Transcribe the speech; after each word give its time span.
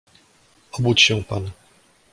"Obudź 0.71 1.01
się 1.01 1.23
pan!" 1.23 1.51